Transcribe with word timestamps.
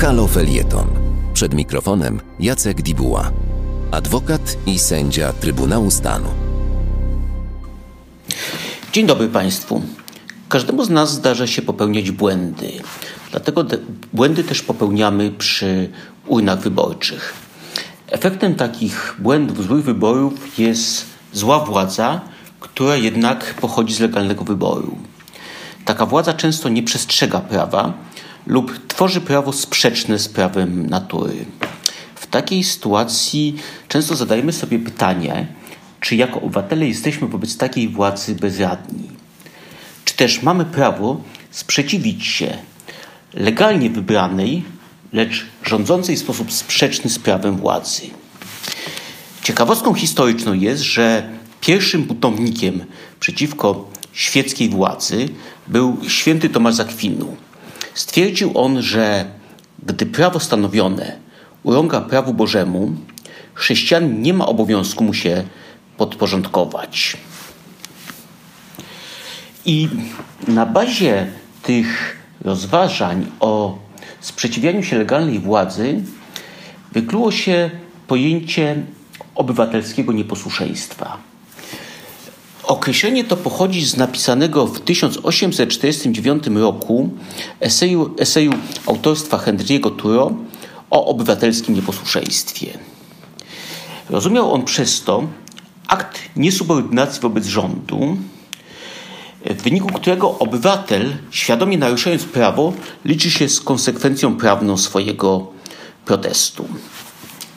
Halo 0.00 0.26
Felieton. 0.26 0.86
Przed 1.34 1.54
mikrofonem 1.54 2.20
Jacek 2.38 2.82
Dibuła, 2.82 3.30
adwokat 3.90 4.56
i 4.66 4.78
sędzia 4.78 5.32
Trybunału 5.32 5.90
Stanu. 5.90 6.28
Dzień 8.92 9.06
dobry 9.06 9.28
Państwu. 9.28 9.82
Każdemu 10.48 10.84
z 10.84 10.90
nas 10.90 11.12
zdarza 11.12 11.46
się 11.46 11.62
popełniać 11.62 12.10
błędy. 12.10 12.72
Dlatego 13.30 13.64
błędy 14.12 14.44
też 14.44 14.62
popełniamy 14.62 15.30
przy 15.30 15.90
urnach 16.26 16.60
wyborczych. 16.60 17.34
Efektem 18.06 18.54
takich 18.54 19.16
błędów, 19.18 19.64
złych 19.64 19.84
wyborów 19.84 20.58
jest 20.58 21.04
zła 21.32 21.64
władza, 21.64 22.20
która 22.60 22.96
jednak 22.96 23.54
pochodzi 23.54 23.94
z 23.94 24.00
legalnego 24.00 24.44
wyboru. 24.44 24.96
Taka 25.84 26.06
władza 26.06 26.32
często 26.32 26.68
nie 26.68 26.82
przestrzega 26.82 27.40
prawa 27.40 28.09
lub 28.46 28.86
tworzy 28.88 29.20
prawo 29.20 29.52
sprzeczne 29.52 30.18
z 30.18 30.28
prawem 30.28 30.86
natury. 30.86 31.44
W 32.14 32.26
takiej 32.26 32.64
sytuacji 32.64 33.56
często 33.88 34.16
zadajemy 34.16 34.52
sobie 34.52 34.78
pytanie, 34.78 35.46
czy 36.00 36.16
jako 36.16 36.40
obywatele 36.40 36.88
jesteśmy 36.88 37.28
wobec 37.28 37.56
takiej 37.56 37.88
władzy 37.88 38.34
bezradni? 38.34 39.08
Czy 40.04 40.16
też 40.16 40.42
mamy 40.42 40.64
prawo 40.64 41.20
sprzeciwić 41.50 42.26
się 42.26 42.58
legalnie 43.34 43.90
wybranej, 43.90 44.62
lecz 45.12 45.46
rządzącej 45.64 46.16
w 46.16 46.20
sposób 46.20 46.52
sprzeczny 46.52 47.10
z 47.10 47.18
prawem 47.18 47.56
władzy? 47.56 48.02
Ciekawostką 49.42 49.94
historyczną 49.94 50.52
jest, 50.52 50.82
że 50.82 51.30
pierwszym 51.60 52.02
buntownikiem 52.04 52.84
przeciwko 53.20 53.90
świeckiej 54.12 54.68
władzy 54.68 55.28
był 55.68 55.96
święty 56.08 56.48
Tomasz 56.48 56.74
Zakwinu. 56.74 57.36
Stwierdził 57.94 58.58
on, 58.58 58.82
że 58.82 59.24
gdy 59.82 60.06
prawo 60.06 60.40
stanowione 60.40 61.16
urąga 61.62 62.00
prawu 62.00 62.34
Bożemu, 62.34 62.92
chrześcijan 63.54 64.22
nie 64.22 64.34
ma 64.34 64.46
obowiązku 64.46 65.04
mu 65.04 65.14
się 65.14 65.44
podporządkować. 65.96 67.16
I 69.66 69.88
na 70.48 70.66
bazie 70.66 71.26
tych 71.62 72.16
rozważań 72.40 73.26
o 73.40 73.78
sprzeciwianiu 74.20 74.82
się 74.82 74.98
legalnej 74.98 75.38
władzy 75.38 76.02
wykluło 76.92 77.32
się 77.32 77.70
pojęcie 78.06 78.82
obywatelskiego 79.34 80.12
nieposłuszeństwa. 80.12 81.29
Określenie 82.70 83.24
to 83.24 83.36
pochodzi 83.36 83.86
z 83.86 83.96
napisanego 83.96 84.66
w 84.66 84.80
1849 84.80 86.46
roku 86.46 87.10
eseju, 87.60 88.14
eseju 88.18 88.52
autorstwa 88.86 89.36
Henry'ego 89.36 89.96
Turo 89.96 90.32
o 90.90 91.06
obywatelskim 91.06 91.74
nieposłuszeństwie. 91.74 92.78
Rozumiał 94.10 94.52
on 94.52 94.64
przez 94.64 95.02
to 95.02 95.22
akt 95.86 96.18
niesubordynacji 96.36 97.20
wobec 97.22 97.46
rządu, 97.46 98.16
w 99.44 99.62
wyniku 99.62 99.92
którego 99.92 100.38
obywatel, 100.38 101.16
świadomie 101.30 101.78
naruszając 101.78 102.24
prawo, 102.24 102.72
liczy 103.04 103.30
się 103.30 103.48
z 103.48 103.60
konsekwencją 103.60 104.36
prawną 104.36 104.76
swojego 104.76 105.46
protestu. 106.04 106.64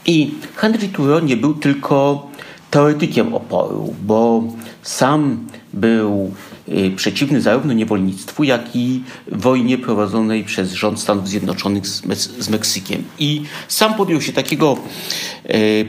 I 0.05 0.31
Henry 0.55 0.87
Thoreau 0.87 1.25
nie 1.25 1.37
był 1.37 1.53
tylko 1.53 2.27
teoretykiem 2.73 3.33
oporu, 3.33 3.95
bo 4.05 4.43
sam 4.83 5.47
był 5.73 6.31
y, 6.69 6.91
przeciwny 6.95 7.41
zarówno 7.41 7.73
niewolnictwu, 7.73 8.43
jak 8.43 8.75
i 8.75 9.03
wojnie 9.31 9.77
prowadzonej 9.77 10.43
przez 10.43 10.71
rząd 10.73 10.99
Stanów 10.99 11.27
Zjednoczonych 11.29 11.87
z, 11.87 12.49
Meksykiem. 12.49 13.03
I 13.19 13.43
sam 13.67 13.93
podjął 13.93 14.21
się 14.21 14.33
takiego 14.33 14.77
y, 15.45 15.85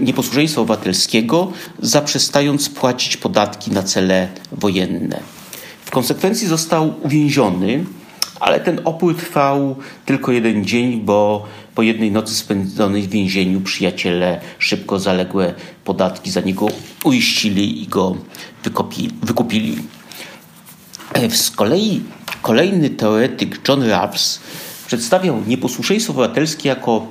nieposłuszeństwa 0.00 0.60
obywatelskiego, 0.60 1.52
zaprzestając 1.78 2.68
płacić 2.68 3.16
podatki 3.16 3.70
na 3.70 3.82
cele 3.82 4.28
wojenne. 4.52 5.20
W 5.84 5.90
konsekwencji 5.90 6.48
został 6.48 6.94
uwięziony, 7.02 7.84
ale 8.40 8.60
ten 8.60 8.80
opór 8.84 9.16
trwał 9.16 9.76
tylko 10.06 10.32
jeden 10.32 10.64
dzień, 10.64 11.00
bo 11.00 11.46
po 11.74 11.82
jednej 11.82 12.12
nocy 12.12 12.34
spędzonej 12.34 13.02
w 13.02 13.10
więzieniu 13.10 13.60
przyjaciele 13.60 14.40
szybko 14.58 14.98
zaległe 14.98 15.54
podatki 15.84 16.30
za 16.30 16.40
niego 16.40 16.66
uiścili 17.04 17.82
i 17.82 17.86
go 17.86 18.16
wykupili. 19.22 19.76
E, 21.14 21.30
z 21.30 21.50
kolei 21.50 22.00
kolejny 22.42 22.90
teoretyk 22.90 23.68
John 23.68 23.82
Rawls 23.82 24.40
przedstawiał 24.86 25.42
nieposłuszeństwo 25.46 26.12
obywatelskie 26.12 26.68
jako 26.68 27.06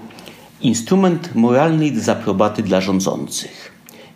instrument 0.61 1.35
moralnej 1.35 1.91
dezaprobaty 1.91 2.63
dla 2.63 2.81
rządzących. 2.81 3.71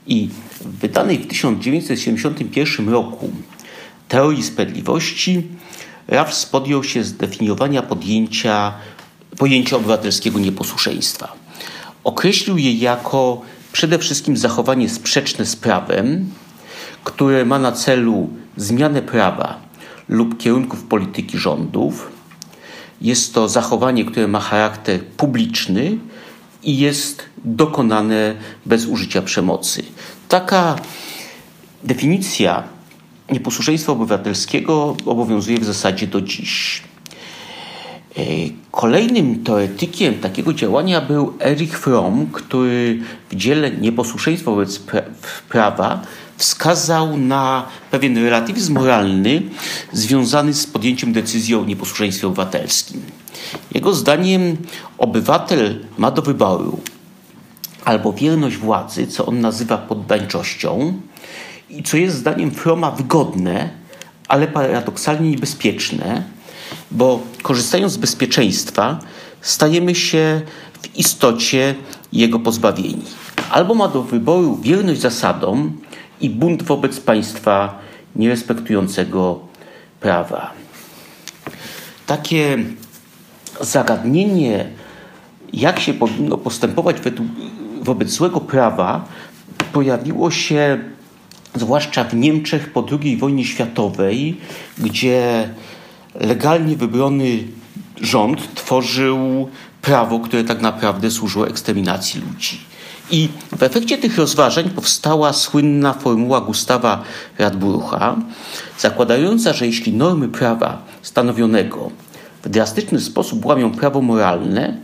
I 0.07 0.29
w 0.61 0.79
wydanej 0.79 1.17
w 1.17 1.27
1971 1.27 2.89
roku 2.89 3.29
teorii 4.07 4.43
sprawiedliwości 4.43 5.43
Rawls 6.07 6.45
podjął 6.45 6.83
się 6.83 7.03
zdefiniowania 7.03 7.81
podjęcia 7.81 8.73
pojęcie 9.37 9.75
obywatelskiego 9.75 10.39
nieposłuszeństwa. 10.39 11.33
Określił 12.03 12.57
je 12.57 12.73
jako 12.73 13.41
przede 13.71 13.99
wszystkim 13.99 14.37
zachowanie 14.37 14.89
sprzeczne 14.89 15.45
z 15.45 15.55
prawem, 15.55 16.29
które 17.03 17.45
ma 17.45 17.59
na 17.59 17.71
celu 17.71 18.29
zmianę 18.57 19.01
prawa 19.01 19.59
lub 20.09 20.37
kierunków 20.37 20.83
polityki 20.83 21.37
rządów. 21.37 22.11
Jest 23.01 23.33
to 23.33 23.49
zachowanie, 23.49 24.05
które 24.05 24.27
ma 24.27 24.39
charakter 24.39 25.05
publiczny 25.05 25.97
i 26.63 26.77
jest 26.77 27.23
dokonane 27.45 28.35
bez 28.65 28.85
użycia 28.85 29.21
przemocy. 29.21 29.83
Taka 30.29 30.75
definicja 31.83 32.63
nieposłuszeństwa 33.31 33.91
obywatelskiego 33.91 34.97
obowiązuje 35.05 35.59
w 35.59 35.65
zasadzie 35.65 36.07
do 36.07 36.21
dziś. 36.21 36.83
E, 38.17 38.21
kolejnym 38.71 39.43
teoretykiem 39.43 40.19
takiego 40.19 40.53
działania 40.53 41.01
był 41.01 41.33
Erich 41.41 41.79
Fromm, 41.79 42.27
który 42.27 42.99
w 43.29 43.35
dziele 43.35 43.71
Nieposłuszeństwo 43.71 44.51
wobec 44.55 44.79
prawa 45.49 46.01
wskazał 46.37 47.17
na 47.17 47.67
pewien 47.91 48.17
relatywizm 48.17 48.73
moralny 48.73 49.41
związany 49.93 50.53
z 50.53 50.67
podjęciem 50.67 51.13
decyzji 51.13 51.55
o 51.55 51.65
nieposłuszeństwie 51.65 52.27
obywatelskim. 52.27 53.01
Jego 53.73 53.93
zdaniem 53.93 54.57
obywatel 54.97 55.85
ma 55.97 56.11
do 56.11 56.21
wyboru 56.21 56.79
albo 57.85 58.13
wierność 58.13 58.57
władzy, 58.57 59.07
co 59.07 59.25
on 59.25 59.41
nazywa 59.41 59.77
poddańczością, 59.77 60.93
i 61.69 61.83
co 61.83 61.97
jest 61.97 62.17
zdaniem 62.17 62.51
Froma 62.51 62.91
wygodne, 62.91 63.69
ale 64.27 64.47
paradoksalnie 64.47 65.29
niebezpieczne, 65.29 66.23
bo 66.91 67.21
korzystając 67.41 67.93
z 67.93 67.97
bezpieczeństwa, 67.97 68.99
stajemy 69.41 69.95
się 69.95 70.41
w 70.81 70.97
istocie 70.97 71.75
jego 72.13 72.39
pozbawieni. 72.39 73.05
Albo 73.49 73.75
ma 73.75 73.87
do 73.87 74.03
wyboru 74.03 74.57
wierność 74.57 75.01
zasadom 75.01 75.77
i 76.21 76.29
bunt 76.29 76.63
wobec 76.63 76.99
państwa 76.99 77.79
nierespektującego 78.15 79.39
prawa. 79.99 80.51
Takie 82.05 82.57
zagadnienie, 83.61 84.69
jak 85.53 85.79
się 85.79 85.93
powinno 85.93 86.37
postępować 86.37 86.95
wobec 87.81 88.09
złego 88.09 88.41
prawa, 88.41 89.05
pojawiło 89.73 90.31
się 90.31 90.79
zwłaszcza 91.55 92.03
w 92.03 92.15
Niemczech 92.15 92.73
po 92.73 92.85
II 92.91 93.17
wojnie 93.17 93.45
światowej, 93.45 94.37
gdzie 94.77 95.49
legalnie 96.19 96.75
wybrany 96.75 97.43
rząd 98.01 98.55
tworzył 98.55 99.49
prawo, 99.81 100.19
które 100.19 100.43
tak 100.43 100.61
naprawdę 100.61 101.11
służyło 101.11 101.47
eksterminacji 101.47 102.21
ludzi. 102.21 102.59
I 103.11 103.29
w 103.57 103.63
efekcie 103.63 103.97
tych 103.97 104.17
rozważań 104.17 104.69
powstała 104.69 105.33
słynna 105.33 105.93
formuła 105.93 106.41
Gustawa 106.41 107.03
Radburucha, 107.37 108.15
zakładająca, 108.79 109.53
że 109.53 109.65
jeśli 109.65 109.93
normy 109.93 110.27
prawa 110.27 110.81
stanowionego 111.01 111.91
w 112.43 112.49
drastyczny 112.49 113.01
sposób 113.01 113.45
łamią 113.45 113.71
prawo 113.71 114.01
moralne, 114.01 114.77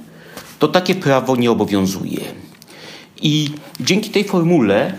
to 0.59 0.67
takie 0.67 0.95
prawo 0.95 1.35
nie 1.35 1.51
obowiązuje. 1.51 2.21
I 3.21 3.49
dzięki 3.79 4.09
tej 4.09 4.23
formule 4.23 4.93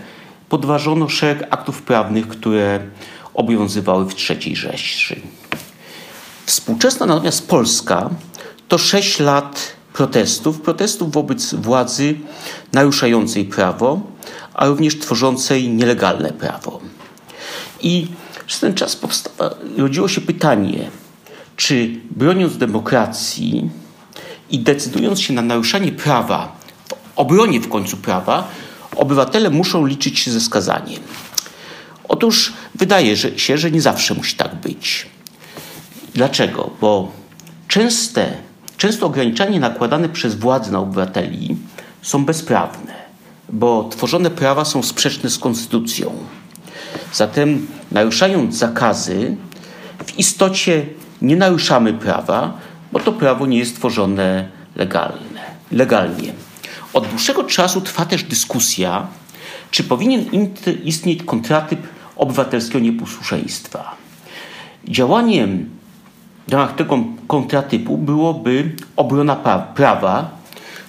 podważono 0.49 1.09
szereg 1.09 1.47
aktów 1.49 1.81
prawnych, 1.81 2.27
które 2.27 2.79
obowiązywały 3.33 4.05
w 4.05 4.15
III 4.29 4.55
Rzeszy. 4.55 5.21
Współczesna 6.53 7.05
natomiast 7.05 7.47
Polska 7.47 8.09
to 8.67 8.77
sześć 8.77 9.19
lat 9.19 9.73
protestów, 9.93 10.61
protestów 10.61 11.11
wobec 11.11 11.53
władzy 11.53 12.15
naruszającej 12.73 13.45
prawo, 13.45 14.01
a 14.53 14.67
również 14.67 14.99
tworzącej 14.99 15.69
nielegalne 15.69 16.31
prawo. 16.31 16.79
I 17.81 18.07
przez 18.47 18.59
ten 18.59 18.73
czas 18.73 18.95
powstało, 18.95 19.49
rodziło 19.77 20.07
się 20.07 20.21
pytanie, 20.21 20.89
czy 21.57 21.99
broniąc 22.11 22.57
demokracji 22.57 23.69
i 24.49 24.59
decydując 24.59 25.21
się 25.21 25.33
na 25.33 25.41
naruszanie 25.41 25.91
prawa, 25.91 26.55
w 26.87 26.93
obronie 27.15 27.59
w 27.59 27.69
końcu 27.69 27.97
prawa, 27.97 28.47
obywatele 28.95 29.49
muszą 29.49 29.85
liczyć 29.85 30.19
się 30.19 30.31
ze 30.31 30.41
skazaniem. 30.41 31.01
Otóż 32.07 32.53
wydaje 32.75 33.17
się, 33.17 33.57
że 33.57 33.71
nie 33.71 33.81
zawsze 33.81 34.13
musi 34.13 34.35
tak 34.35 34.55
być. 34.55 35.13
Dlaczego? 36.13 36.69
Bo 36.81 37.11
częste, 37.67 38.31
często 38.77 39.05
ograniczenia 39.05 39.59
nakładane 39.59 40.09
przez 40.09 40.35
władze 40.35 40.71
na 40.71 40.79
obywateli 40.79 41.57
są 42.01 42.25
bezprawne, 42.25 42.93
bo 43.49 43.89
tworzone 43.89 44.29
prawa 44.29 44.65
są 44.65 44.83
sprzeczne 44.83 45.29
z 45.29 45.39
konstytucją. 45.39 46.11
Zatem 47.13 47.67
naruszając 47.91 48.55
zakazy, 48.55 49.37
w 50.05 50.19
istocie 50.19 50.85
nie 51.21 51.35
naruszamy 51.35 51.93
prawa, 51.93 52.57
bo 52.91 52.99
to 52.99 53.11
prawo 53.11 53.45
nie 53.45 53.57
jest 53.57 53.75
tworzone 53.75 54.49
legalne, 54.75 55.41
legalnie. 55.71 56.33
Od 56.93 57.07
dłuższego 57.07 57.43
czasu 57.43 57.81
trwa 57.81 58.05
też 58.05 58.23
dyskusja, 58.23 59.07
czy 59.71 59.83
powinien 59.83 60.25
istnieć 60.83 61.23
kontratyp 61.23 61.79
obywatelskiego 62.15 62.79
nieposłuszeństwa. 62.79 63.95
Działaniem 64.87 65.69
w 66.47 66.51
ramach 66.51 66.75
tego 66.75 66.99
kontratypu 67.27 67.97
byłoby 67.97 68.71
obrona 68.95 69.35
prawa, 69.75 70.37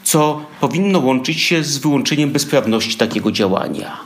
co 0.05 0.47
powinno 0.61 0.99
łączyć 0.99 1.41
się 1.41 1.62
z 1.62 1.79
wyłączeniem 1.79 2.31
bezprawności 2.31 2.97
takiego 2.97 3.33
działania. 3.33 3.97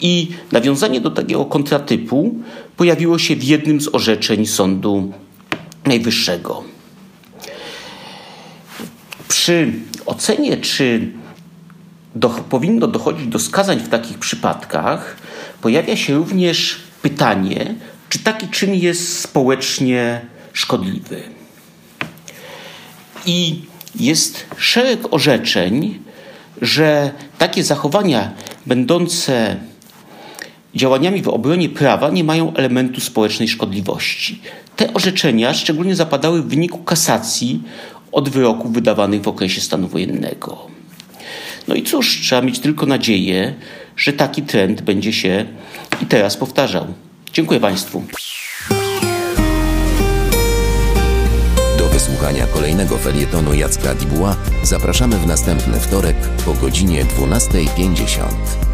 I 0.00 0.28
nawiązanie 0.52 1.00
do 1.00 1.10
takiego 1.10 1.44
kontratypu 1.44 2.34
pojawiło 2.76 3.18
się 3.18 3.36
w 3.36 3.44
jednym 3.44 3.80
z 3.80 3.94
orzeczeń 3.94 4.46
Sądu 4.46 5.12
Najwyższego. 5.84 6.64
Przy 9.28 9.72
ocenie, 10.06 10.56
czy 10.56 11.12
do, 12.14 12.28
powinno 12.28 12.86
dochodzić 12.86 13.26
do 13.26 13.38
skazań 13.38 13.80
w 13.80 13.88
takich 13.88 14.18
przypadkach, 14.18 15.16
pojawia 15.60 15.96
się 15.96 16.14
również 16.14 16.76
pytanie, 17.02 17.74
czy 18.08 18.18
taki 18.18 18.48
czyn 18.48 18.74
jest 18.74 19.18
społecznie 19.18 20.20
szkodliwy. 20.54 21.22
I 23.26 23.62
jest 24.00 24.46
szereg 24.58 24.98
orzeczeń, 25.10 25.98
że 26.62 27.10
takie 27.38 27.64
zachowania 27.64 28.32
będące 28.66 29.56
działaniami 30.74 31.22
w 31.22 31.28
obronie 31.28 31.68
prawa 31.68 32.10
nie 32.10 32.24
mają 32.24 32.54
elementu 32.54 33.00
społecznej 33.00 33.48
szkodliwości. 33.48 34.40
Te 34.76 34.94
orzeczenia 34.94 35.54
szczególnie 35.54 35.96
zapadały 35.96 36.42
w 36.42 36.48
wyniku 36.48 36.78
kasacji 36.78 37.62
od 38.12 38.28
wyroków 38.28 38.72
wydawanych 38.72 39.22
w 39.22 39.28
okresie 39.28 39.60
stanu 39.60 39.88
wojennego. 39.88 40.66
No 41.68 41.74
i 41.74 41.82
cóż, 41.82 42.20
trzeba 42.22 42.42
mieć 42.42 42.58
tylko 42.58 42.86
nadzieję, 42.86 43.54
że 43.96 44.12
taki 44.12 44.42
trend 44.42 44.82
będzie 44.82 45.12
się 45.12 45.46
i 46.02 46.06
teraz 46.06 46.36
powtarzał. 46.36 46.86
Dziękuję 47.32 47.60
Państwu. 47.60 48.02
Kolejnego 52.64 52.98
felietonu 52.98 53.54
Jacka 53.54 53.94
Dibuła 53.94 54.36
zapraszamy 54.62 55.18
w 55.18 55.26
następny 55.26 55.80
wtorek 55.80 56.16
po 56.44 56.54
godzinie 56.54 57.04
12.50. 57.04 58.73